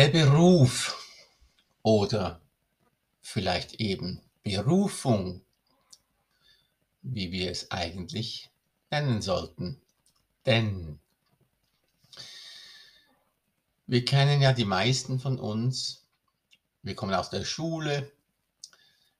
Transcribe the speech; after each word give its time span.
Der 0.00 0.08
Beruf 0.08 0.96
oder 1.82 2.40
vielleicht 3.20 3.74
eben 3.82 4.22
Berufung, 4.42 5.42
wie 7.02 7.32
wir 7.32 7.50
es 7.50 7.70
eigentlich 7.70 8.48
nennen 8.90 9.20
sollten. 9.20 9.78
Denn 10.46 10.98
wir 13.86 14.02
kennen 14.06 14.40
ja 14.40 14.54
die 14.54 14.64
meisten 14.64 15.20
von 15.20 15.38
uns, 15.38 16.06
wir 16.80 16.94
kommen 16.94 17.12
aus 17.12 17.28
der 17.28 17.44
Schule, 17.44 18.10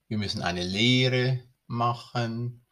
wir 0.08 0.16
müssen 0.16 0.40
eine 0.40 0.64
Lehre 0.64 1.44
machen, 1.66 2.64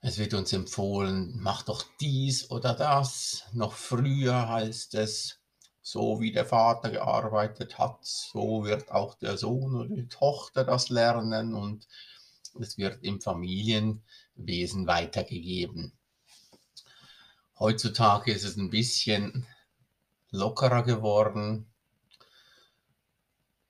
es 0.00 0.16
wird 0.16 0.32
uns 0.32 0.50
empfohlen, 0.54 1.34
mach 1.36 1.60
doch 1.60 1.84
dies 2.00 2.50
oder 2.50 2.72
das. 2.72 3.44
Noch 3.52 3.74
früher 3.74 4.48
heißt 4.48 4.94
es, 4.94 5.43
so 5.84 6.18
wie 6.18 6.32
der 6.32 6.46
Vater 6.46 6.90
gearbeitet 6.90 7.78
hat, 7.78 7.98
so 8.00 8.64
wird 8.64 8.90
auch 8.90 9.16
der 9.16 9.36
Sohn 9.36 9.74
oder 9.76 9.94
die 9.94 10.08
Tochter 10.08 10.64
das 10.64 10.88
lernen 10.88 11.54
und 11.54 11.86
es 12.58 12.78
wird 12.78 13.04
im 13.04 13.20
Familienwesen 13.20 14.86
weitergegeben. 14.86 15.92
Heutzutage 17.58 18.32
ist 18.32 18.44
es 18.44 18.56
ein 18.56 18.70
bisschen 18.70 19.46
lockerer 20.30 20.84
geworden. 20.84 21.66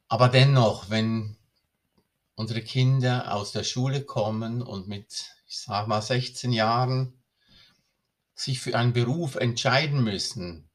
Aber 0.06 0.28
dennoch, 0.28 0.90
wenn 0.90 1.36
unsere 2.36 2.62
Kinder 2.62 3.34
aus 3.34 3.50
der 3.50 3.64
Schule 3.64 4.04
kommen 4.04 4.62
und 4.62 4.86
mit 4.86 5.32
ich 5.48 5.58
sage 5.58 5.88
mal 5.88 6.00
16 6.00 6.52
Jahren 6.52 7.12
sich 8.36 8.60
für 8.60 8.76
einen 8.78 8.92
Beruf 8.92 9.34
entscheiden 9.34 10.04
müssen, 10.04 10.68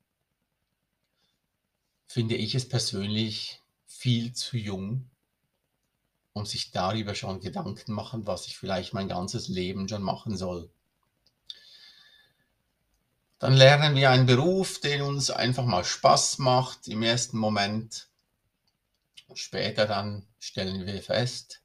finde 2.10 2.36
ich 2.36 2.56
es 2.56 2.68
persönlich 2.68 3.62
viel 3.86 4.34
zu 4.34 4.58
jung, 4.58 5.08
um 6.34 6.44
sich 6.44 6.72
darüber 6.72 7.14
schon 7.14 7.40
Gedanken 7.40 7.94
machen, 7.94 8.26
was 8.26 8.48
ich 8.48 8.58
vielleicht 8.58 8.96
mein 8.96 9.08
ganzes 9.08 9.48
Leben 9.48 9.88
schon 9.88 10.02
machen 10.02 10.36
soll. 10.36 10.72
Dann 13.38 13.54
lernen 13.54 13.96
wir 13.96 14.10
einen 14.10 14.26
Beruf, 14.26 14.82
der 14.82 15.06
uns 15.06 15.30
einfach 15.30 15.66
mal 15.66 15.86
Spaß 15.86 16.40
macht 16.40 16.88
im 16.88 17.04
ersten 17.04 17.38
Moment. 17.38 18.08
Später 19.36 19.86
dann 19.86 20.28
stellen 20.40 20.88
wir 20.88 21.04
fest, 21.04 21.62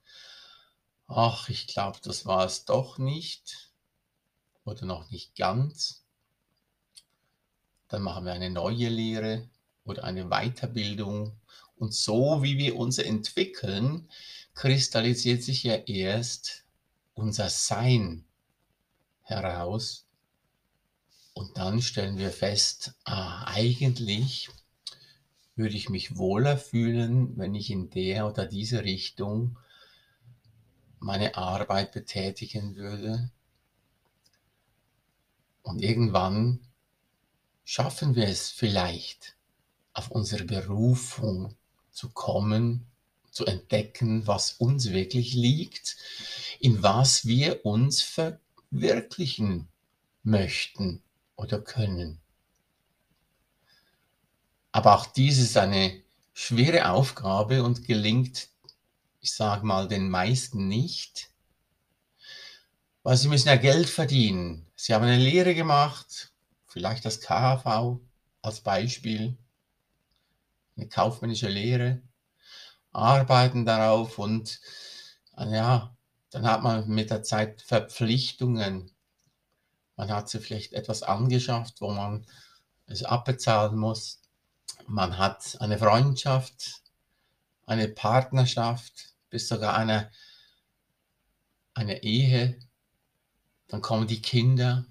ach, 1.07 1.49
ich 1.49 1.67
glaube, 1.69 2.01
das 2.03 2.27
war 2.27 2.45
es 2.45 2.67
doch 2.67 2.99
nicht 2.99 3.73
oder 4.65 4.85
noch 4.85 5.11
nicht 5.11 5.37
ganz. 5.37 6.05
Dann 7.89 8.03
machen 8.03 8.27
wir 8.27 8.35
eine 8.35 8.51
neue 8.51 8.91
Lehre 8.91 9.49
oder 9.85 10.05
eine 10.05 10.27
Weiterbildung. 10.29 11.39
Und 11.77 11.95
so 11.95 12.43
wie 12.43 12.59
wir 12.59 12.77
uns 12.77 12.99
entwickeln, 12.99 14.09
kristallisiert 14.55 15.43
sich 15.43 15.65
ja 15.65 15.75
erst 15.75 16.65
unser 17.15 17.49
Sein 17.51 18.25
heraus. 19.23 20.07
Und 21.35 21.59
dann 21.59 21.83
stellen 21.83 22.19
wir 22.19 22.31
fest, 22.31 22.95
ah, 23.05 23.45
eigentlich 23.47 24.51
würde 25.57 25.77
ich 25.77 25.89
mich 25.89 26.17
wohler 26.17 26.57
fühlen, 26.57 27.37
wenn 27.37 27.55
ich 27.55 27.71
in 27.71 27.91
der 27.91 28.27
oder 28.27 28.47
diese 28.47 28.85
Richtung 28.85 29.59
meine 30.99 31.37
Arbeit 31.37 31.93
betätigen 31.93 32.77
würde. 32.77 33.31
Und 35.63 35.83
irgendwann 35.83 36.61
schaffen 37.65 38.15
wir 38.15 38.29
es 38.29 38.51
vielleicht, 38.51 39.37
auf 39.95 40.11
unsere 40.11 40.45
Berufung 40.45 41.55
zu 41.91 42.11
kommen, 42.11 42.87
zu 43.31 43.47
entdecken, 43.47 44.27
was 44.27 44.53
uns 44.53 44.91
wirklich 44.91 45.35
liegt, 45.35 45.97
in 46.61 46.83
was 46.83 47.27
wir 47.27 47.65
uns 47.65 48.03
verwirklichen 48.03 49.69
möchten 50.23 51.03
oder 51.37 51.61
können. 51.61 52.21
Aber 54.73 54.97
auch 54.97 55.07
dies 55.07 55.39
ist 55.39 55.57
eine 55.57 56.03
schwere 56.33 56.91
Aufgabe 56.91 57.63
und 57.63 57.87
gelingt 57.87 58.49
ich 59.25 59.33
sage 59.33 59.65
mal, 59.65 59.89
den 59.89 60.11
meisten 60.11 60.69
nicht. 60.69 61.31
Weil 63.03 63.17
sie 63.17 63.29
müssen 63.29 63.49
ja 63.49 63.57
Geld 63.57 63.89
verdienen. 63.89 64.67
Sie 64.77 64.93
haben 64.93 65.03
eine 65.03 65.17
Lehre 65.17 65.55
gemacht, 65.55 66.31
vielleicht 66.67 67.07
das 67.07 67.23
KHV 67.23 68.01
als 68.43 68.61
Beispiel, 68.61 69.39
eine 70.77 70.89
kaufmännische 70.89 71.49
Lehre, 71.49 72.03
arbeiten 72.93 73.65
darauf 73.65 74.19
und 74.19 74.61
ja, 75.37 75.97
dann 76.31 76.47
hat 76.47 76.63
man 76.63 76.89
mit 76.89 77.11
der 77.11 77.23
Zeit 77.23 77.63
Verpflichtungen. 77.63 78.91
Man 79.97 80.11
hat 80.11 80.29
sich 80.29 80.45
vielleicht 80.45 80.73
etwas 80.73 81.03
angeschafft, 81.03 81.81
wo 81.81 81.91
man 81.91 82.27
es 82.87 83.05
abbezahlen 83.05 83.79
muss. 83.79 84.21
Man 84.87 85.19
hat 85.19 85.57
eine 85.61 85.79
Freundschaft, 85.79 86.83
eine 87.67 87.89
Partnerschaft, 87.89 89.15
bis 89.31 89.49
sogar 89.49 89.77
eine, 89.77 90.11
eine 91.75 92.03
Ehe, 92.03 92.59
dann 93.69 93.81
kommen 93.81 94.07
die 94.07 94.23
Kinder, 94.23 94.85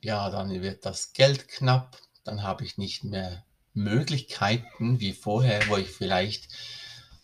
ja, 0.00 0.30
dann 0.30 0.50
wird 0.50 0.84
das 0.84 1.12
Geld 1.12 1.48
knapp, 1.48 1.96
dann 2.24 2.42
habe 2.42 2.64
ich 2.64 2.76
nicht 2.76 3.04
mehr 3.04 3.44
Möglichkeiten 3.74 5.00
wie 5.00 5.12
vorher, 5.12 5.66
wo 5.68 5.76
ich 5.76 5.88
vielleicht 5.88 6.48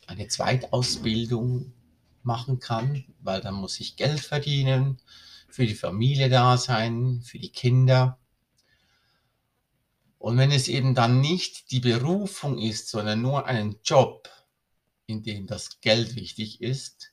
eine 0.06 0.28
Zweitausbildung 0.28 1.72
machen 2.22 2.60
kann, 2.60 3.04
weil 3.20 3.40
dann 3.40 3.54
muss 3.54 3.80
ich 3.80 3.96
Geld 3.96 4.20
verdienen, 4.20 4.98
für 5.48 5.66
die 5.66 5.74
Familie 5.74 6.28
da 6.28 6.56
sein, 6.56 7.22
für 7.22 7.38
die 7.38 7.50
Kinder. 7.50 8.18
Und 10.18 10.36
wenn 10.36 10.50
es 10.50 10.68
eben 10.68 10.94
dann 10.94 11.20
nicht 11.20 11.70
die 11.70 11.80
Berufung 11.80 12.58
ist, 12.58 12.88
sondern 12.88 13.22
nur 13.22 13.46
einen 13.46 13.76
Job, 13.84 14.28
in 15.06 15.22
denen 15.22 15.46
das 15.46 15.80
Geld 15.80 16.16
wichtig 16.16 16.60
ist, 16.60 17.12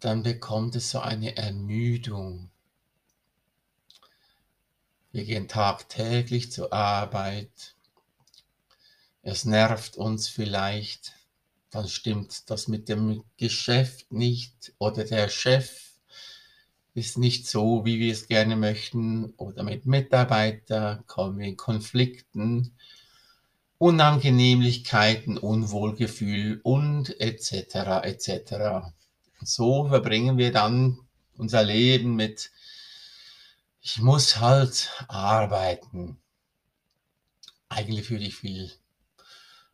dann 0.00 0.22
bekommt 0.22 0.76
es 0.76 0.90
so 0.90 1.00
eine 1.00 1.36
Ermüdung. 1.36 2.50
Wir 5.16 5.24
gehen 5.24 5.48
tagtäglich 5.48 6.52
zur 6.52 6.74
Arbeit. 6.74 7.74
Es 9.22 9.46
nervt 9.46 9.96
uns 9.96 10.28
vielleicht. 10.28 11.14
Dann 11.70 11.88
stimmt 11.88 12.50
das 12.50 12.68
mit 12.68 12.90
dem 12.90 13.24
Geschäft 13.38 14.12
nicht 14.12 14.74
oder 14.76 15.04
der 15.04 15.30
Chef 15.30 15.94
ist 16.92 17.16
nicht 17.16 17.48
so, 17.48 17.86
wie 17.86 17.98
wir 17.98 18.12
es 18.12 18.28
gerne 18.28 18.56
möchten 18.56 19.32
oder 19.38 19.62
mit 19.62 19.86
Mitarbeitern 19.86 21.06
kommen 21.06 21.38
wir 21.38 21.46
in 21.46 21.56
Konflikten 21.56 22.76
Unangenehmlichkeiten, 23.78 25.38
Unwohlgefühl 25.38 26.60
und 26.62 27.18
etc. 27.18 28.02
etc. 28.02 28.92
So 29.40 29.88
verbringen 29.88 30.36
wir 30.36 30.52
dann 30.52 30.98
unser 31.38 31.62
Leben 31.62 32.16
mit, 32.16 32.50
ich 33.86 33.98
muss 33.98 34.38
halt 34.38 34.90
arbeiten. 35.06 36.18
Eigentlich 37.68 38.10
würde 38.10 38.24
ich 38.24 38.34
viel 38.34 38.72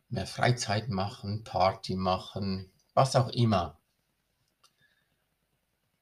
mehr 0.09 0.27
Freizeit 0.27 0.87
machen, 0.87 1.43
Party 1.43 1.95
machen, 1.95 2.71
was 2.93 3.15
auch 3.15 3.29
immer. 3.29 3.79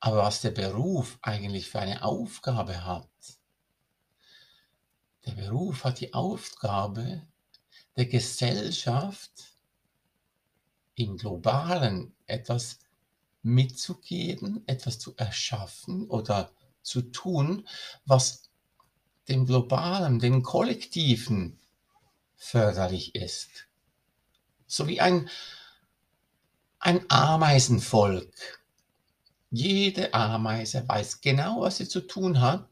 Aber 0.01 0.17
was 0.17 0.41
der 0.41 0.51
Beruf 0.51 1.19
eigentlich 1.21 1.69
für 1.69 1.79
eine 1.79 2.03
Aufgabe 2.03 2.83
hat, 2.83 3.07
der 5.25 5.31
Beruf 5.31 5.85
hat 5.85 6.01
die 6.01 6.13
Aufgabe, 6.13 7.25
der 7.95 8.07
Gesellschaft 8.07 9.55
im 10.95 11.15
globalen 11.15 12.13
etwas 12.25 12.79
mitzugeben, 13.41 14.67
etwas 14.67 14.99
zu 14.99 15.15
erschaffen 15.15 16.09
oder 16.09 16.51
zu 16.81 17.01
tun, 17.01 17.67
was 18.05 18.49
dem 19.27 19.45
globalen, 19.45 20.19
dem 20.19 20.43
kollektiven 20.43 21.59
förderlich 22.35 23.15
ist. 23.15 23.67
So 24.67 24.87
wie 24.87 24.99
ein, 24.99 25.29
ein 26.79 27.05
Ameisenvolk. 27.09 28.33
Jede 29.51 30.13
Ameise 30.13 30.87
weiß 30.87 31.21
genau, 31.21 31.61
was 31.61 31.77
sie 31.77 31.87
zu 31.87 32.01
tun 32.01 32.39
hat. 32.41 32.69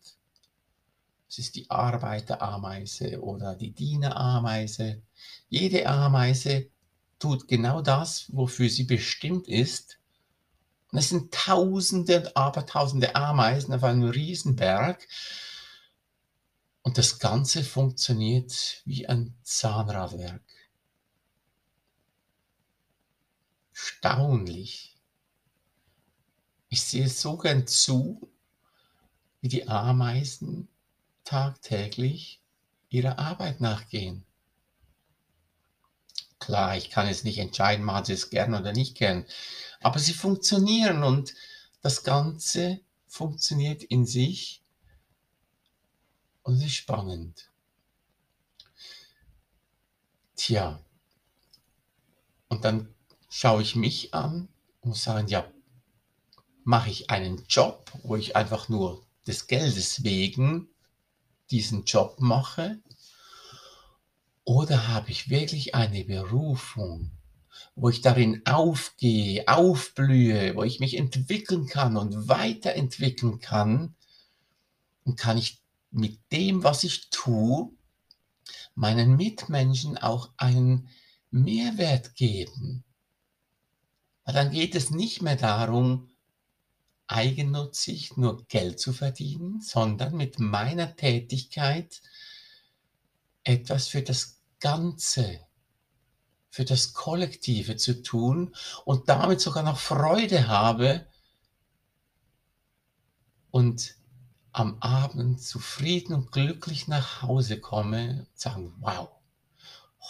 Es 1.27 1.37
ist 1.37 1.55
die 1.55 1.69
Arbeiterameise 1.69 3.21
oder 3.21 3.55
die 3.55 3.71
Dienerameise 3.71 5.03
jede 5.49 5.87
Ameise 5.87 6.69
tut 7.17 7.47
genau 7.47 7.81
das, 7.81 8.27
wofür 8.33 8.69
sie 8.69 8.83
bestimmt 8.83 9.47
ist. 9.47 9.98
Und 10.91 10.97
es 10.97 11.09
sind 11.09 11.33
Tausende 11.33 12.19
und 12.19 12.37
Abertausende 12.37 13.15
Ameisen 13.15 13.73
auf 13.73 13.83
einem 13.83 14.09
Riesenberg. 14.09 15.07
Und 16.81 16.97
das 16.97 17.19
Ganze 17.19 17.63
funktioniert 17.63 18.81
wie 18.85 19.07
ein 19.07 19.35
Zahnradwerk. 19.43 20.41
Staunlich. 23.71 24.97
Ich 26.69 26.83
sehe 26.83 27.09
so 27.09 27.37
gern 27.37 27.67
zu, 27.67 28.31
wie 29.41 29.47
die 29.47 29.67
Ameisen 29.67 30.67
tagtäglich 31.23 32.41
ihrer 32.89 33.19
Arbeit 33.19 33.61
nachgehen. 33.61 34.25
Klar, 36.39 36.77
ich 36.77 36.89
kann 36.89 37.07
jetzt 37.07 37.25
nicht 37.25 37.37
entscheiden, 37.37 37.85
machen 37.85 38.05
sie 38.05 38.13
es 38.13 38.29
gern 38.29 38.53
oder 38.55 38.73
nicht 38.73 38.95
gern, 38.95 39.25
aber 39.81 39.99
sie 39.99 40.13
funktionieren 40.13 41.03
und 41.03 41.33
das 41.81 42.03
Ganze 42.03 42.79
funktioniert 43.07 43.83
in 43.83 44.05
sich 44.05 44.63
und 46.43 46.55
es 46.55 46.63
ist 46.63 46.75
spannend. 46.75 47.49
Tja, 50.35 50.79
und 52.47 52.63
dann 52.63 52.93
schaue 53.29 53.61
ich 53.61 53.75
mich 53.75 54.13
an 54.13 54.47
und 54.81 54.95
sage, 54.95 55.29
ja, 55.29 55.51
mache 56.63 56.89
ich 56.89 57.09
einen 57.09 57.43
Job, 57.47 57.91
wo 58.03 58.15
ich 58.15 58.35
einfach 58.35 58.69
nur 58.69 59.05
des 59.27 59.47
Geldes 59.47 60.03
wegen 60.03 60.69
diesen 61.51 61.83
Job 61.85 62.19
mache? 62.19 62.79
Oder 64.43 64.87
habe 64.87 65.11
ich 65.11 65.29
wirklich 65.29 65.75
eine 65.75 66.05
Berufung, 66.05 67.11
wo 67.75 67.89
ich 67.89 68.01
darin 68.01 68.41
aufgehe, 68.45 69.47
aufblühe, 69.47 70.55
wo 70.55 70.63
ich 70.63 70.79
mich 70.79 70.97
entwickeln 70.97 71.67
kann 71.67 71.97
und 71.97 72.27
weiterentwickeln 72.27 73.39
kann? 73.39 73.95
Und 75.03 75.17
kann 75.17 75.37
ich 75.37 75.61
mit 75.91 76.19
dem, 76.31 76.63
was 76.63 76.83
ich 76.83 77.09
tue, 77.09 77.71
meinen 78.75 79.15
Mitmenschen 79.15 79.97
auch 79.97 80.31
einen 80.37 80.89
Mehrwert 81.31 82.15
geben? 82.15 82.83
Weil 84.23 84.33
dann 84.33 84.51
geht 84.51 84.75
es 84.75 84.91
nicht 84.91 85.21
mehr 85.21 85.35
darum, 85.35 86.09
eigennutzig 87.07 88.17
nur 88.17 88.45
Geld 88.47 88.79
zu 88.79 88.93
verdienen, 88.93 89.61
sondern 89.61 90.15
mit 90.15 90.39
meiner 90.39 90.95
Tätigkeit 90.95 92.01
etwas 93.43 93.87
für 93.87 94.01
das 94.01 94.41
Ganze, 94.59 95.39
für 96.49 96.65
das 96.65 96.93
Kollektive 96.93 97.77
zu 97.77 98.01
tun 98.01 98.55
und 98.85 99.09
damit 99.09 99.39
sogar 99.41 99.63
noch 99.63 99.79
Freude 99.79 100.47
habe 100.47 101.05
und 103.51 103.95
am 104.51 104.81
Abend 104.81 105.41
zufrieden 105.41 106.13
und 106.13 106.31
glücklich 106.31 106.87
nach 106.87 107.21
Hause 107.21 107.59
komme 107.59 108.27
und 108.29 108.39
sagen, 108.39 108.73
wow, 108.79 109.09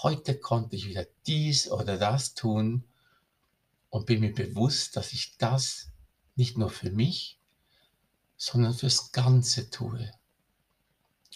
heute 0.02 0.40
konnte 0.40 0.76
ich 0.76 0.88
wieder 0.88 1.06
dies 1.28 1.70
oder 1.70 1.98
das 1.98 2.34
tun 2.34 2.86
und 3.90 4.06
bin 4.06 4.22
mir 4.22 4.34
bewusst, 4.34 4.96
dass 4.96 5.14
ich 5.14 5.38
das 5.38 5.92
nicht 6.36 6.58
nur 6.58 6.70
für 6.70 6.90
mich, 6.90 7.40
sondern 8.38 8.74
fürs 8.74 9.12
Ganze 9.12 9.70
tue. 9.70 10.12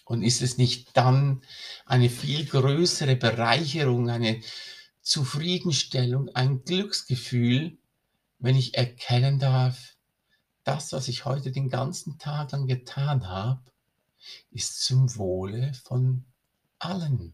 Und 0.05 0.23
ist 0.23 0.41
es 0.41 0.57
nicht 0.57 0.95
dann 0.97 1.41
eine 1.85 2.09
viel 2.09 2.45
größere 2.45 3.15
Bereicherung, 3.15 4.09
eine 4.09 4.41
Zufriedenstellung, 5.01 6.29
ein 6.29 6.63
Glücksgefühl, 6.63 7.77
wenn 8.39 8.55
ich 8.55 8.75
erkennen 8.75 9.39
darf, 9.39 9.95
das, 10.63 10.91
was 10.93 11.07
ich 11.07 11.25
heute 11.25 11.51
den 11.51 11.69
ganzen 11.69 12.17
Tag 12.17 12.51
lang 12.51 12.67
getan 12.67 13.27
habe, 13.27 13.61
ist 14.51 14.83
zum 14.83 15.15
Wohle 15.17 15.73
von 15.73 16.25
allen. 16.79 17.33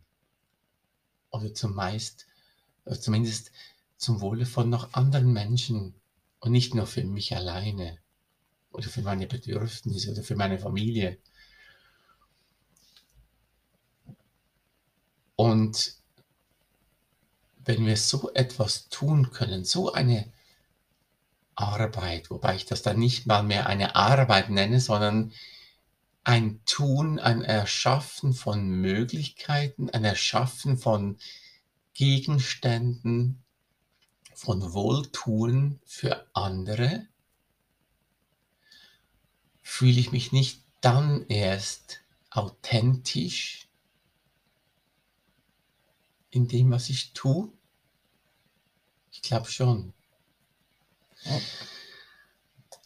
Oder 1.32 1.54
zumeist, 1.54 2.26
oder 2.86 3.00
zumindest 3.00 3.52
zum 3.98 4.22
Wohle 4.22 4.46
von 4.46 4.70
noch 4.70 4.94
anderen 4.94 5.32
Menschen 5.32 5.94
und 6.40 6.52
nicht 6.52 6.74
nur 6.74 6.88
für 6.88 7.04
mich 7.04 7.36
alleine 7.36 8.00
oder 8.72 8.88
für 8.88 9.02
meine 9.02 9.28
Bedürfnisse 9.28 10.12
oder 10.12 10.24
für 10.24 10.36
meine 10.36 10.58
Familie. 10.58 11.20
Und 15.40 15.94
wenn 17.64 17.86
wir 17.86 17.96
so 17.96 18.30
etwas 18.34 18.90
tun 18.90 19.32
können, 19.32 19.64
so 19.64 19.94
eine 19.94 20.30
Arbeit, 21.56 22.30
wobei 22.30 22.58
ich 22.58 22.66
das 22.66 22.82
dann 22.82 23.00
nicht 23.00 23.26
mal 23.26 23.44
mehr 23.44 23.68
eine 23.68 23.96
Arbeit 23.96 24.50
nenne, 24.50 24.82
sondern 24.82 25.32
ein 26.26 26.60
Tun, 26.66 27.20
ein 27.20 27.42
Erschaffen 27.42 28.34
von 28.34 28.68
Möglichkeiten, 28.68 29.90
ein 29.90 30.04
Erschaffen 30.04 30.78
von 30.78 31.18
Gegenständen, 31.94 33.42
von 34.34 34.74
Wohltun 34.74 35.80
für 35.86 36.28
andere, 36.34 37.08
fühle 39.62 40.02
ich 40.02 40.12
mich 40.12 40.34
nicht 40.34 40.64
dann 40.82 41.26
erst 41.28 42.02
authentisch 42.30 43.69
in 46.32 46.48
dem, 46.48 46.72
was 46.72 46.90
ich 46.90 47.14
tue? 47.14 47.52
Ich 49.12 49.22
glaube 49.22 49.52
schon. 49.52 49.94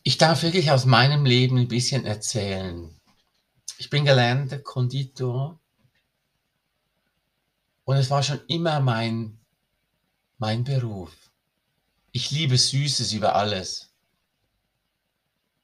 Ich 0.04 0.18
darf 0.18 0.44
wirklich 0.44 0.72
aus 0.72 0.86
meinem 0.86 1.26
Leben 1.26 1.58
ein 1.58 1.68
bisschen 1.68 2.06
erzählen. 2.06 3.00
Ich 3.78 3.90
bin 3.90 4.06
gelernter 4.06 4.60
Konditor 4.60 5.60
und 7.86 7.98
es 7.98 8.10
war 8.10 8.24
schon 8.24 8.42
immer 8.48 8.80
mein, 8.80 9.40
mein 10.38 10.64
Beruf. 10.64 11.32
Ich 12.12 12.32
liebe 12.32 12.58
Süßes 12.58 13.14
über 13.14 13.36
alles. 13.36 13.94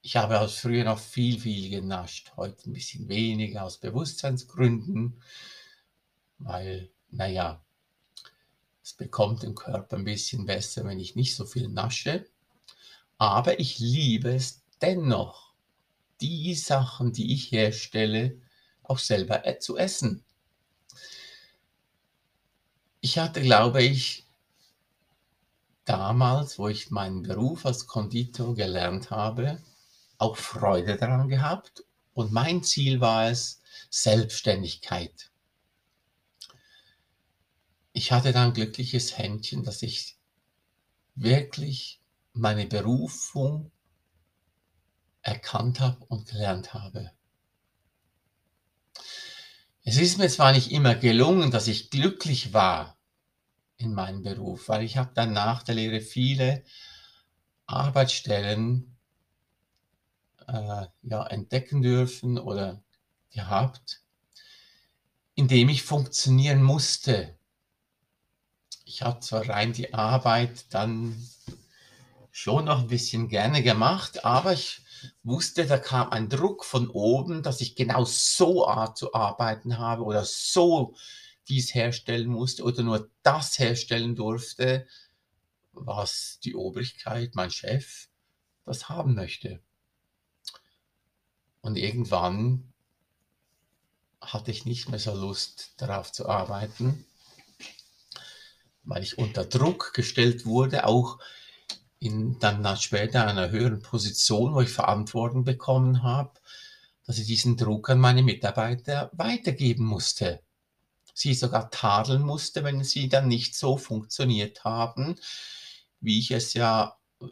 Ich 0.01 0.15
habe 0.15 0.39
aus 0.39 0.59
früher 0.59 0.85
noch 0.85 0.99
viel, 0.99 1.39
viel 1.39 1.69
genascht. 1.69 2.31
Heute 2.37 2.69
ein 2.69 2.73
bisschen 2.73 3.07
weniger 3.09 3.63
aus 3.63 3.77
Bewusstseinsgründen, 3.77 5.21
weil, 6.37 6.89
naja, 7.11 7.61
es 8.89 8.93
bekommt 8.93 9.43
den 9.43 9.53
Körper 9.53 9.97
ein 9.97 10.03
bisschen 10.03 10.47
besser, 10.47 10.83
wenn 10.83 10.99
ich 10.99 11.15
nicht 11.15 11.35
so 11.35 11.45
viel 11.45 11.67
nasche. 11.67 12.25
Aber 13.19 13.59
ich 13.59 13.77
liebe 13.77 14.33
es 14.33 14.63
dennoch, 14.81 15.53
die 16.21 16.55
Sachen, 16.55 17.13
die 17.13 17.33
ich 17.33 17.51
herstelle, 17.51 18.41
auch 18.81 18.97
selber 18.97 19.45
äh, 19.45 19.59
zu 19.59 19.77
essen. 19.77 20.23
Ich 22.99 23.19
hatte, 23.19 23.41
glaube 23.41 23.83
ich, 23.83 24.25
damals, 25.85 26.57
wo 26.57 26.67
ich 26.67 26.89
meinen 26.89 27.21
Beruf 27.21 27.67
als 27.67 27.85
Konditor 27.85 28.55
gelernt 28.55 29.11
habe, 29.11 29.61
auch 30.17 30.35
Freude 30.35 30.97
daran 30.97 31.29
gehabt. 31.29 31.83
Und 32.15 32.31
mein 32.31 32.63
Ziel 32.63 32.99
war 32.99 33.29
es, 33.29 33.61
Selbstständigkeit. 33.91 35.29
Ich 37.99 38.13
hatte 38.13 38.31
dann 38.31 38.47
ein 38.47 38.53
glückliches 38.53 39.17
Händchen, 39.17 39.65
dass 39.65 39.81
ich 39.81 40.15
wirklich 41.15 42.01
meine 42.31 42.65
Berufung 42.65 43.73
erkannt 45.21 45.81
habe 45.81 46.05
und 46.05 46.25
gelernt 46.29 46.73
habe. 46.73 47.11
Es 49.83 49.97
ist 49.97 50.17
mir 50.17 50.29
zwar 50.29 50.53
nicht 50.53 50.71
immer 50.71 50.95
gelungen, 50.95 51.51
dass 51.51 51.67
ich 51.67 51.89
glücklich 51.89 52.53
war 52.53 52.97
in 53.75 53.93
meinem 53.93 54.23
Beruf, 54.23 54.69
weil 54.69 54.83
ich 54.83 54.95
habe 54.95 55.11
dann 55.13 55.33
nach 55.33 55.63
der 55.63 55.75
Lehre 55.75 55.99
viele 55.99 56.63
Arbeitsstellen 57.65 58.95
äh, 60.47 60.85
ja, 61.01 61.27
entdecken 61.27 61.81
dürfen 61.81 62.37
oder 62.37 62.81
gehabt, 63.29 64.03
in 65.35 65.49
dem 65.49 65.67
ich 65.67 65.83
funktionieren 65.83 66.63
musste. 66.63 67.37
Ich 68.89 69.03
habe 69.03 69.19
zwar 69.19 69.47
rein 69.47 69.71
die 69.71 69.93
Arbeit 69.93 70.73
dann 70.73 71.15
schon 72.31 72.65
noch 72.65 72.79
ein 72.79 72.87
bisschen 72.87 73.29
gerne 73.29 73.61
gemacht, 73.61 74.25
aber 74.25 74.53
ich 74.53 74.81
wusste, 75.21 75.67
da 75.67 75.77
kam 75.77 76.09
ein 76.09 76.27
Druck 76.27 76.65
von 76.65 76.89
oben, 76.89 77.43
dass 77.43 77.61
ich 77.61 77.75
genau 77.75 78.03
so 78.05 78.67
Art 78.67 78.97
zu 78.97 79.13
arbeiten 79.13 79.77
habe 79.77 80.01
oder 80.01 80.25
so 80.25 80.95
dies 81.49 81.75
herstellen 81.75 82.29
musste 82.29 82.63
oder 82.63 82.81
nur 82.81 83.11
das 83.21 83.59
herstellen 83.59 84.15
durfte, 84.15 84.87
was 85.71 86.39
die 86.43 86.55
Obrigkeit, 86.55 87.35
mein 87.35 87.51
Chef, 87.51 88.07
das 88.65 88.89
haben 88.89 89.13
möchte. 89.13 89.61
Und 91.61 91.77
irgendwann 91.77 92.73
hatte 94.19 94.49
ich 94.49 94.65
nicht 94.65 94.89
mehr 94.89 94.97
so 94.97 95.13
Lust 95.13 95.75
darauf 95.77 96.11
zu 96.11 96.27
arbeiten, 96.27 97.05
weil 98.83 99.03
ich 99.03 99.17
unter 99.17 99.45
Druck 99.45 99.93
gestellt 99.93 100.45
wurde, 100.45 100.85
auch 100.85 101.19
in 101.99 102.39
dann 102.39 102.65
später 102.77 103.27
einer 103.27 103.49
höheren 103.49 103.81
Position, 103.81 104.53
wo 104.53 104.61
ich 104.61 104.69
Verantwortung 104.69 105.43
bekommen 105.43 106.01
habe, 106.03 106.31
dass 107.05 107.17
ich 107.17 107.27
diesen 107.27 107.57
Druck 107.57 107.89
an 107.89 107.99
meine 107.99 108.23
Mitarbeiter 108.23 109.09
weitergeben 109.13 109.83
musste. 109.85 110.41
Sie 111.13 111.33
sogar 111.33 111.69
tadeln 111.71 112.21
musste, 112.21 112.63
wenn 112.63 112.83
sie 112.83 113.09
dann 113.09 113.27
nicht 113.27 113.55
so 113.55 113.77
funktioniert 113.77 114.63
haben, 114.63 115.15
wie 115.99 116.19
ich 116.19 116.31
es 116.31 116.53
ja 116.53 116.97
äh, 117.21 117.25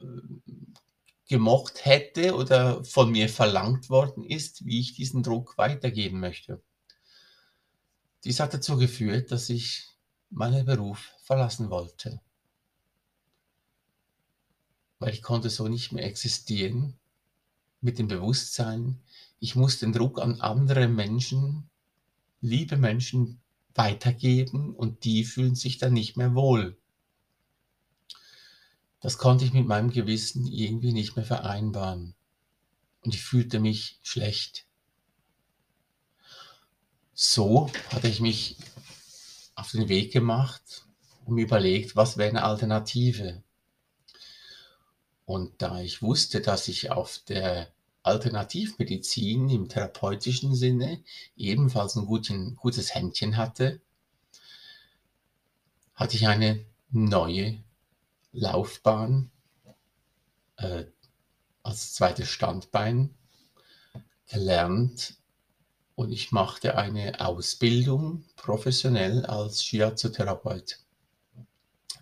gemocht 1.30 1.86
hätte 1.86 2.36
oder 2.36 2.84
von 2.84 3.12
mir 3.12 3.30
verlangt 3.30 3.90
worden 3.90 4.24
ist, 4.24 4.66
wie 4.66 4.80
ich 4.80 4.96
diesen 4.96 5.24
Druck 5.24 5.58
weitergeben 5.58 6.20
möchte. 6.20 6.62
Dies 8.24 8.40
hat 8.40 8.54
dazu 8.54 8.78
geführt, 8.78 9.32
dass 9.32 9.50
ich 9.50 9.88
meinen 10.30 10.66
Beruf 10.66 11.14
verlassen 11.24 11.70
wollte. 11.70 12.22
Weil 15.00 15.14
ich 15.14 15.22
konnte 15.22 15.50
so 15.50 15.68
nicht 15.68 15.92
mehr 15.92 16.06
existieren 16.06 16.98
mit 17.82 18.00
dem 18.00 18.08
Bewusstsein, 18.08 19.00
ich 19.40 19.56
muss 19.56 19.80
den 19.80 19.94
Druck 19.94 20.20
an 20.20 20.42
andere 20.42 20.88
Menschen, 20.88 21.70
liebe 22.42 22.78
Menschen, 22.78 23.40
weitergeben 23.76 24.74
und 24.74 25.04
die 25.04 25.24
fühlen 25.24 25.56
sich 25.56 25.78
dann 25.78 25.94
nicht 25.94 26.18
mehr 26.18 26.34
wohl. 26.34 26.78
Das 29.00 29.20
konnte 29.20 29.46
ich 29.46 29.54
mit 29.54 29.68
meinem 29.68 29.92
Gewissen 29.92 30.48
irgendwie 30.48 30.92
nicht 30.92 31.16
mehr 31.16 31.26
vereinbaren. 31.26 32.16
Und 33.02 33.14
ich 33.14 33.22
fühlte 33.22 33.60
mich 33.60 34.00
schlecht. 34.02 34.66
So 37.14 37.72
hatte 37.92 38.08
ich 38.08 38.20
mich 38.20 38.58
auf 39.58 39.72
den 39.72 39.90
Weg 39.90 40.14
gemacht 40.14 40.86
und 41.26 41.38
überlegt, 41.40 41.96
was 41.96 42.18
wäre 42.18 42.30
eine 42.30 42.44
Alternative. 42.44 43.44
Und 45.26 45.62
da 45.62 45.82
ich 45.82 46.02
wusste, 46.02 46.42
dass 46.42 46.68
ich 46.68 46.92
auf 46.92 47.20
der 47.28 47.70
Alternativmedizin 48.04 49.50
im 49.50 49.68
therapeutischen 49.68 50.56
Sinne 50.56 51.04
ebenfalls 51.36 51.96
ein 51.96 52.06
guten, 52.06 52.56
gutes 52.56 52.94
Händchen 52.96 53.36
hatte, 53.36 53.82
hatte 55.96 56.16
ich 56.16 56.28
eine 56.28 56.64
neue 56.92 57.58
Laufbahn 58.32 59.32
äh, 60.58 60.86
als 61.64 61.96
zweites 61.96 62.30
Standbein 62.30 63.14
gelernt 64.30 65.16
und 65.98 66.12
ich 66.12 66.32
machte 66.32 66.78
eine 66.78 67.20
Ausbildung 67.20 68.24
professionell 68.36 69.26
als 69.26 69.64
Shiatsu-Therapeut. 69.64 70.78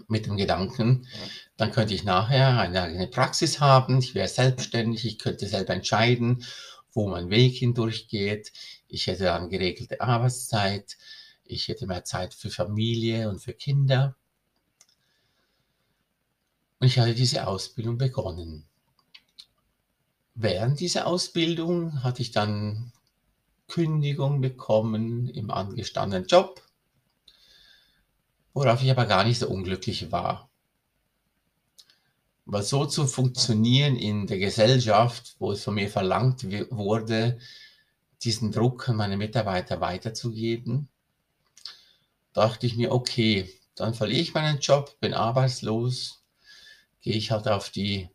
Mit 0.10 0.26
dem 0.26 0.36
Gedanken, 0.36 1.08
dann 1.56 1.72
könnte 1.72 1.94
ich 1.94 2.04
nachher 2.04 2.60
eine 2.60 2.82
eigene 2.82 3.08
Praxis 3.08 3.62
haben, 3.62 4.00
ich 4.00 4.14
wäre 4.14 4.28
selbstständig, 4.28 5.06
ich 5.06 5.18
könnte 5.18 5.48
selber 5.48 5.74
entscheiden, 5.74 6.44
wo 6.92 7.08
mein 7.08 7.30
Weg 7.30 7.56
hindurchgeht, 7.56 8.52
ich 8.90 9.08
hätte 9.08 9.24
dann 9.24 9.50
geregelte 9.50 10.02
Arbeitszeit, 10.02 10.98
ich 11.46 11.70
hätte 11.70 11.88
mehr 11.88 12.04
Zeit 12.04 12.34
für 12.34 12.50
Familie 12.50 13.30
und 13.30 13.40
für 13.40 13.54
Kinder. 13.54 14.18
Und 16.80 16.88
ich 16.88 17.00
hatte 17.00 17.16
diese 17.16 17.48
Ausbildung 17.48 17.98
begonnen. 17.98 18.66
Während 20.34 20.82
dieser 20.82 21.08
Ausbildung 21.08 22.04
hatte 22.04 22.22
ich 22.22 22.32
dann 22.32 22.92
Kündigung 23.68 24.42
bekommen 24.42 25.28
im 25.30 25.52
angestandenen 25.52 26.28
Job, 26.28 26.62
worauf 28.54 28.82
ich 28.84 28.92
aber 28.92 29.06
gar 29.06 29.24
nicht 29.24 29.40
so 29.40 29.50
unglücklich 29.50 30.12
war. 30.12 30.50
Weil 32.46 32.64
so 32.64 32.86
zu 32.86 33.08
funktionieren 33.08 33.96
in 33.96 34.28
der 34.28 34.38
Gesellschaft, 34.38 35.36
wo 35.40 35.52
es 35.52 35.64
von 35.64 35.76
mir 35.76 35.90
verlangt 35.90 36.44
wurde, 36.72 37.40
diesen 38.22 38.52
Druck 38.52 38.88
an 38.88 38.98
meine 38.98 39.18
Mitarbeiter 39.18 39.82
weiterzugeben, 39.82 40.88
dachte 42.34 42.68
ich 42.68 42.76
mir, 42.76 42.92
okay, 42.92 43.50
dann 43.76 43.94
verliere 43.94 44.22
ich 44.22 44.34
meinen 44.34 44.60
Job, 44.60 45.00
bin 45.00 45.14
arbeitslos, 45.14 46.24
gehe 47.02 47.16
ich 47.16 47.32
halt 47.32 47.48
auf 47.48 47.70
die, 47.70 48.10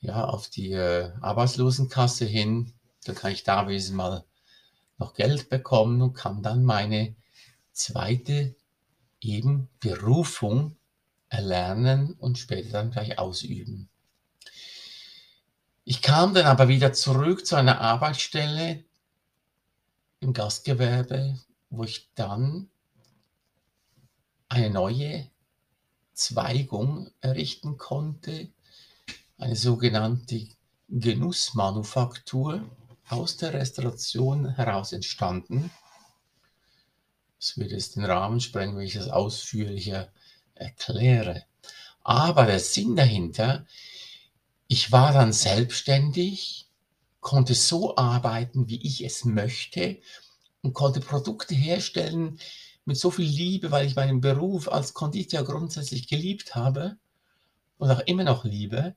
ja, 0.00 0.24
auf 0.24 0.48
die 0.48 0.72
äh, 0.72 1.10
Arbeitslosenkasse 1.20 2.24
hin, 2.24 2.72
dann 3.04 3.14
kann 3.14 3.32
ich 3.32 3.44
da 3.44 3.66
wenigstens 3.66 3.94
mal 3.94 4.24
noch 4.98 5.14
Geld 5.14 5.48
bekommen 5.48 6.02
und 6.02 6.14
kann 6.14 6.42
dann 6.42 6.64
meine 6.64 7.14
zweite 7.72 8.54
eben 9.20 9.68
Berufung 9.80 10.76
erlernen 11.28 12.14
und 12.14 12.38
später 12.38 12.72
dann 12.72 12.90
gleich 12.90 13.18
ausüben. 13.18 13.88
Ich 15.84 16.02
kam 16.02 16.34
dann 16.34 16.46
aber 16.46 16.68
wieder 16.68 16.92
zurück 16.92 17.46
zu 17.46 17.56
einer 17.56 17.80
Arbeitsstelle 17.80 18.84
im 20.20 20.32
Gastgewerbe, 20.32 21.38
wo 21.70 21.84
ich 21.84 22.10
dann 22.14 22.68
eine 24.48 24.70
neue 24.70 25.30
Zweigung 26.12 27.10
errichten 27.20 27.76
konnte, 27.76 28.48
eine 29.38 29.56
sogenannte 29.56 30.48
Genussmanufaktur 30.88 32.68
aus 33.08 33.36
der 33.36 33.54
Restauration 33.54 34.54
heraus 34.54 34.92
entstanden. 34.92 35.70
Es 37.40 37.56
würde 37.56 37.74
jetzt 37.74 37.96
den 37.96 38.04
Rahmen 38.04 38.40
sprengen, 38.40 38.76
wenn 38.76 38.86
ich 38.86 38.94
das 38.94 39.08
ausführlicher 39.08 40.12
erkläre. 40.54 41.44
Aber 42.02 42.46
der 42.46 42.60
Sinn 42.60 42.96
dahinter, 42.96 43.66
ich 44.66 44.92
war 44.92 45.12
dann 45.12 45.32
selbstständig, 45.32 46.68
konnte 47.20 47.54
so 47.54 47.96
arbeiten, 47.96 48.68
wie 48.68 48.84
ich 48.86 49.04
es 49.04 49.24
möchte 49.24 49.98
und 50.62 50.74
konnte 50.74 51.00
Produkte 51.00 51.54
herstellen, 51.54 52.38
mit 52.84 52.96
so 52.96 53.10
viel 53.10 53.26
Liebe, 53.26 53.70
weil 53.70 53.86
ich 53.86 53.96
meinen 53.96 54.22
Beruf 54.22 54.72
als 54.72 54.94
Konditor 54.94 55.44
grundsätzlich 55.44 56.08
geliebt 56.08 56.54
habe 56.54 56.96
und 57.76 57.90
auch 57.90 58.00
immer 58.00 58.24
noch 58.24 58.44
liebe. 58.44 58.96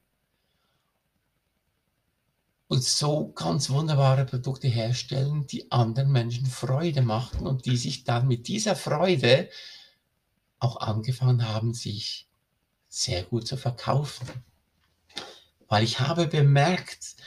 Und 2.71 2.85
so 2.85 3.33
ganz 3.33 3.69
wunderbare 3.69 4.23
Produkte 4.23 4.69
herstellen, 4.69 5.45
die 5.45 5.69
anderen 5.73 6.09
Menschen 6.09 6.45
Freude 6.45 7.01
machten 7.01 7.45
und 7.45 7.65
die 7.65 7.75
sich 7.75 8.05
dann 8.05 8.29
mit 8.29 8.47
dieser 8.47 8.77
Freude 8.77 9.49
auch 10.57 10.77
angefangen 10.77 11.45
haben, 11.49 11.73
sich 11.73 12.29
sehr 12.87 13.23
gut 13.23 13.45
zu 13.45 13.57
verkaufen. 13.57 14.25
Weil 15.67 15.83
ich 15.83 15.99
habe 15.99 16.27
bemerkt, 16.27 17.17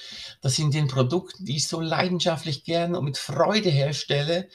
dass 0.41 0.59
in 0.59 0.71
den 0.71 0.89
Produkten, 0.89 1.45
die 1.45 1.57
ich 1.57 1.69
so 1.69 1.79
leidenschaftlich 1.79 2.65
gerne 2.65 2.99
und 2.99 3.05
mit 3.05 3.19
Freude 3.19 3.69
herstelle, 3.69 4.49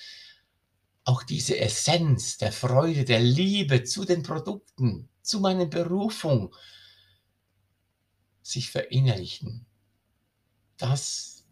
auch 1.04 1.22
diese 1.22 1.60
Essenz 1.60 2.40
der 2.40 2.52
Freude, 2.52 3.06
der 3.06 3.20
Liebe 3.20 3.84
zu 3.84 4.06
den 4.06 4.24
Produkten, 4.24 5.08
zu 5.22 5.40
meiner 5.40 5.68
Berufung 5.68 6.56
sich 8.42 8.72
verinnerlichen. 8.72 9.68
Das 10.80 11.44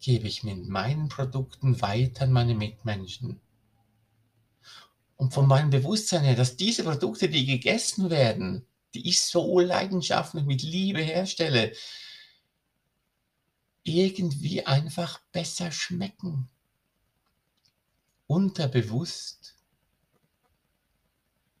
gebe 0.00 0.28
ich 0.28 0.44
mit 0.44 0.68
meinen 0.68 1.08
Produkten 1.08 1.80
weiter 1.80 2.24
an 2.24 2.32
meine 2.32 2.54
Mitmenschen. 2.54 3.40
Und 5.16 5.34
von 5.34 5.48
meinem 5.48 5.70
Bewusstsein 5.70 6.22
her, 6.22 6.36
dass 6.36 6.56
diese 6.56 6.84
Produkte, 6.84 7.28
die 7.28 7.44
gegessen 7.46 8.10
werden, 8.10 8.64
die 8.94 9.08
ich 9.08 9.20
so 9.20 9.58
leidenschaftlich 9.58 10.44
mit 10.44 10.62
Liebe 10.62 11.00
herstelle, 11.00 11.72
irgendwie 13.82 14.64
einfach 14.64 15.18
besser 15.32 15.72
schmecken 15.72 16.48
unterbewusst 18.26 19.54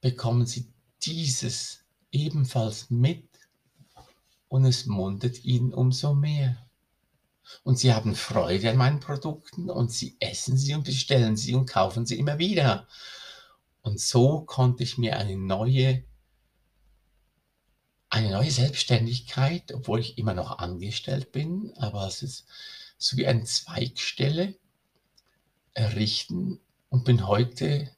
bekommen 0.00 0.46
sie 0.46 0.66
dieses 1.02 1.84
ebenfalls 2.10 2.90
mit 2.90 3.28
und 4.48 4.64
es 4.64 4.86
mundet 4.86 5.44
ihnen 5.44 5.72
umso 5.72 6.14
mehr. 6.14 6.63
Und 7.62 7.78
sie 7.78 7.92
haben 7.92 8.14
Freude 8.14 8.70
an 8.70 8.76
meinen 8.76 9.00
Produkten 9.00 9.70
und 9.70 9.90
sie 9.92 10.16
essen 10.20 10.56
sie 10.56 10.74
und 10.74 10.84
bestellen 10.84 11.36
sie 11.36 11.54
und 11.54 11.66
kaufen 11.66 12.06
sie 12.06 12.18
immer 12.18 12.38
wieder. 12.38 12.88
Und 13.82 14.00
so 14.00 14.40
konnte 14.40 14.82
ich 14.82 14.98
mir 14.98 15.18
eine 15.18 15.36
neue, 15.36 16.04
eine 18.08 18.30
neue 18.30 18.50
Selbstständigkeit, 18.50 19.72
obwohl 19.72 20.00
ich 20.00 20.16
immer 20.18 20.34
noch 20.34 20.58
angestellt 20.58 21.32
bin, 21.32 21.72
aber 21.76 22.06
es 22.06 22.22
ist 22.22 22.46
so 22.98 23.16
wie 23.16 23.26
eine 23.26 23.44
Zweigstelle, 23.44 24.56
errichten 25.74 26.60
und 26.88 27.04
bin 27.04 27.26
heute 27.26 27.90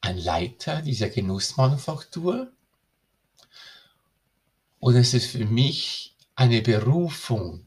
ein 0.00 0.18
Leiter 0.18 0.82
dieser 0.82 1.08
Genussmanufaktur. 1.08 2.52
Und 4.78 4.94
es 4.94 5.14
ist 5.14 5.26
für 5.26 5.44
mich 5.44 6.16
eine 6.36 6.62
Berufung. 6.62 7.65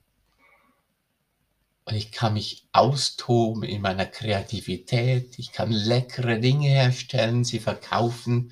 Und 1.90 1.96
ich 1.96 2.12
kann 2.12 2.36
mich 2.36 2.68
austoben 2.72 3.64
in 3.64 3.82
meiner 3.82 4.06
Kreativität. 4.06 5.40
Ich 5.40 5.52
kann 5.52 5.72
leckere 5.72 6.38
Dinge 6.38 6.68
herstellen, 6.68 7.44
sie 7.44 7.60
verkaufen 7.60 8.52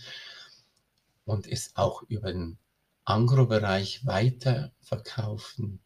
und 1.24 1.46
es 1.46 1.76
auch 1.76 2.02
über 2.08 2.34
den 2.34 2.58
Angro-Bereich 3.06 4.08
weiter 4.08 4.72
verkaufen. 4.82 5.80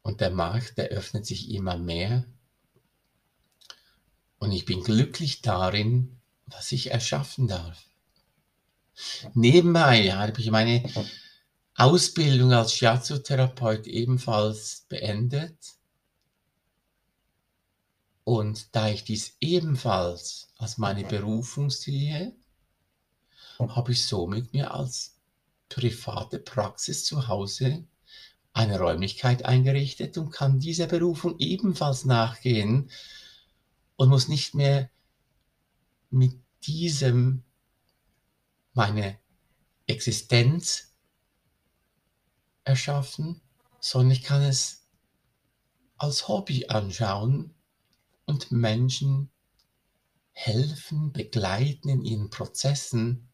Und 0.00 0.22
der 0.22 0.30
Markt, 0.30 0.78
der 0.78 0.88
öffnet 0.88 1.26
sich 1.26 1.50
immer 1.50 1.76
mehr. 1.76 2.24
Und 4.38 4.52
ich 4.52 4.64
bin 4.64 4.82
glücklich 4.82 5.42
darin, 5.42 6.18
was 6.46 6.72
ich 6.72 6.90
erschaffen 6.90 7.48
darf. 7.48 7.84
Nebenbei 9.34 10.10
habe 10.10 10.40
ich 10.40 10.50
meine 10.50 10.90
Ausbildung 11.74 12.54
als 12.54 12.72
Shiatsu-Therapeut 12.72 13.86
ebenfalls 13.86 14.86
beendet. 14.88 15.81
Und 18.24 18.74
da 18.74 18.88
ich 18.88 19.04
dies 19.04 19.36
ebenfalls 19.40 20.48
als 20.56 20.78
meine 20.78 21.04
Berufung 21.04 21.70
sehe, 21.70 22.34
habe 23.58 23.92
ich 23.92 24.06
somit 24.06 24.52
mir 24.52 24.72
als 24.74 25.16
private 25.68 26.38
Praxis 26.38 27.04
zu 27.04 27.28
Hause 27.28 27.84
eine 28.52 28.78
Räumlichkeit 28.78 29.44
eingerichtet 29.44 30.18
und 30.18 30.30
kann 30.30 30.60
dieser 30.60 30.86
Berufung 30.86 31.38
ebenfalls 31.38 32.04
nachgehen 32.04 32.90
und 33.96 34.08
muss 34.08 34.28
nicht 34.28 34.54
mehr 34.54 34.90
mit 36.10 36.34
diesem 36.64 37.42
meine 38.74 39.18
Existenz 39.86 40.92
erschaffen, 42.64 43.40
sondern 43.80 44.12
ich 44.12 44.22
kann 44.22 44.42
es 44.42 44.86
als 45.96 46.28
Hobby 46.28 46.66
anschauen 46.66 47.54
und 48.24 48.50
Menschen 48.52 49.30
helfen, 50.32 51.12
begleiten 51.12 51.88
in 51.88 52.02
ihren 52.02 52.30
Prozessen 52.30 53.28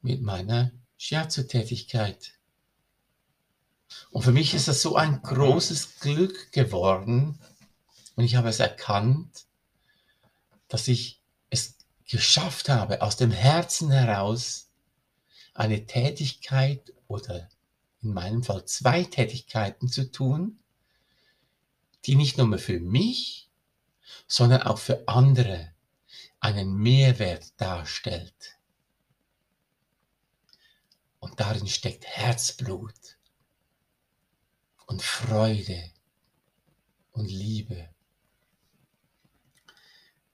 mit 0.00 0.22
meiner 0.22 0.72
Shiatsu-Tätigkeit. 0.96 2.38
Und 4.10 4.22
für 4.22 4.32
mich 4.32 4.54
ist 4.54 4.68
das 4.68 4.82
so 4.82 4.96
ein 4.96 5.22
großes 5.22 6.00
Glück 6.00 6.52
geworden 6.52 7.38
und 8.16 8.24
ich 8.24 8.34
habe 8.34 8.48
es 8.48 8.58
erkannt, 8.58 9.46
dass 10.66 10.88
ich 10.88 11.22
es 11.50 11.76
geschafft 12.04 12.68
habe, 12.68 13.02
aus 13.02 13.16
dem 13.16 13.30
Herzen 13.30 13.90
heraus 13.90 14.70
eine 15.54 15.86
Tätigkeit 15.86 16.92
oder 17.06 17.48
in 18.02 18.12
meinem 18.12 18.42
Fall 18.42 18.64
zwei 18.64 19.04
Tätigkeiten 19.04 19.88
zu 19.88 20.10
tun, 20.10 20.58
die 22.06 22.14
nicht 22.14 22.38
nur 22.38 22.58
für 22.58 22.80
mich, 22.80 23.47
sondern 24.26 24.62
auch 24.62 24.78
für 24.78 25.06
andere 25.06 25.72
einen 26.40 26.74
Mehrwert 26.74 27.60
darstellt. 27.60 28.58
Und 31.20 31.40
darin 31.40 31.66
steckt 31.66 32.06
Herzblut 32.06 33.18
und 34.86 35.02
Freude 35.02 35.90
und 37.10 37.26
Liebe. 37.26 37.88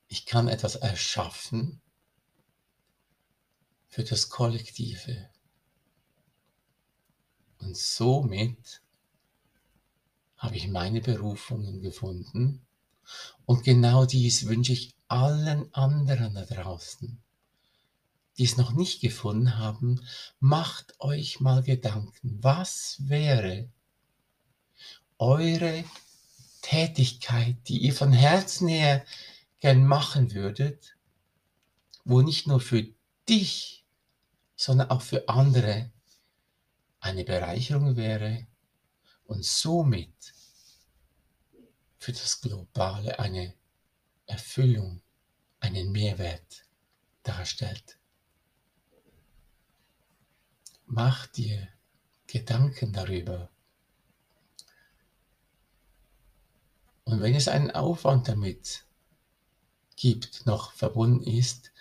Ich 0.09 0.26
kann 0.26 0.49
etwas 0.49 0.76
erschaffen 0.76 1.81
für 3.88 4.04
das 4.04 4.28
Kollektive. 4.28 5.31
Und 7.59 7.76
somit 7.76 8.83
habe 10.37 10.57
ich 10.57 10.69
meine 10.69 11.00
Berufungen 11.00 11.81
gefunden. 11.81 12.66
Und 13.46 13.64
genau 13.64 14.06
dies 14.06 14.46
wünsche 14.46 14.72
ich 14.72 14.94
allen 15.08 15.72
anderen 15.74 16.34
da 16.34 16.44
draußen, 16.44 17.20
die 18.38 18.44
es 18.44 18.56
noch 18.56 18.72
nicht 18.72 19.00
gefunden 19.00 19.58
haben. 19.58 20.00
Macht 20.40 20.98
euch 21.00 21.40
mal 21.40 21.62
Gedanken, 21.62 22.38
was 22.42 22.96
wäre 23.00 23.68
eure 25.18 25.84
Tätigkeit, 26.62 27.56
die 27.68 27.78
ihr 27.78 27.94
von 27.94 28.12
Herzen 28.12 28.68
her 28.68 29.04
gern 29.60 29.86
machen 29.86 30.32
würdet, 30.32 30.96
wo 32.04 32.23
nicht 32.23 32.47
nur 32.47 32.60
für 32.60 32.86
dich, 33.28 33.84
sondern 34.56 34.90
auch 34.90 35.02
für 35.02 35.28
andere 35.28 35.90
eine 37.00 37.25
Bereicherung 37.25 37.97
wäre 37.97 38.47
und 39.26 39.45
somit 39.45 40.33
für 42.04 42.12
das 42.12 42.43
Globale 42.43 43.19
eine 43.19 43.54
Erfüllung, 44.26 45.00
einen 45.60 45.90
Mehrwert 45.90 46.67
darstellt. 47.23 47.97
Mach 50.84 51.26
dir 51.28 51.67
Gedanken 52.26 52.93
darüber. 52.93 53.49
Und 57.04 57.23
wenn 57.23 57.34
es 57.34 57.49
einen 57.49 57.71
Aufwand 57.71 58.28
damit 58.28 58.84
gibt, 59.97 60.45
noch 60.45 60.73
verbunden 60.73 61.25
ist, 61.25 61.73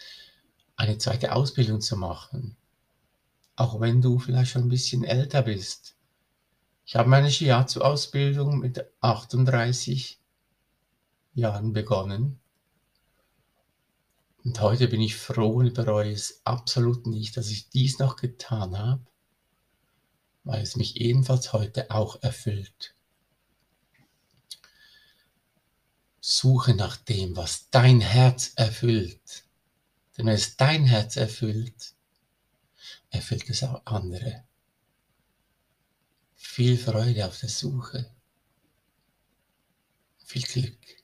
eine 0.77 0.99
zweite 0.99 1.33
Ausbildung 1.33 1.81
zu 1.81 1.97
machen, 1.97 2.55
auch 3.57 3.81
wenn 3.81 4.01
du 4.01 4.19
vielleicht 4.19 4.51
schon 4.51 4.63
ein 4.63 4.69
bisschen 4.69 5.03
älter 5.03 5.41
bist. 5.41 5.92
Ich 6.85 6.95
habe 6.95 7.09
meine 7.09 7.31
Shiatsu-Ausbildung 7.31 8.59
mit 8.59 8.85
38 8.99 10.19
Jahren 11.33 11.73
begonnen. 11.73 12.39
Und 14.43 14.59
heute 14.59 14.89
bin 14.89 14.99
ich 14.99 15.15
froh 15.15 15.59
und 15.59 15.73
bereue 15.73 16.11
es 16.11 16.41
absolut 16.43 17.07
nicht, 17.07 17.37
dass 17.37 17.49
ich 17.49 17.69
dies 17.69 17.99
noch 17.99 18.17
getan 18.17 18.77
habe, 18.77 19.05
weil 20.43 20.61
es 20.61 20.75
mich 20.75 20.99
ebenfalls 20.99 21.53
heute 21.53 21.89
auch 21.89 22.21
erfüllt. 22.21 22.93
Suche 26.19 26.75
nach 26.75 26.97
dem, 26.97 27.37
was 27.37 27.69
dein 27.69 28.01
Herz 28.01 28.51
erfüllt. 28.55 29.45
Denn 30.17 30.25
wenn 30.25 30.35
es 30.35 30.57
dein 30.57 30.85
Herz 30.85 31.15
erfüllt, 31.15 31.93
erfüllt 33.09 33.49
es 33.49 33.63
auch 33.63 33.81
andere. 33.85 34.43
Viel 36.55 36.77
Freude 36.77 37.25
auf 37.25 37.39
der 37.39 37.49
Suche. 37.49 38.05
Viel 40.23 40.43
Glück. 40.43 41.02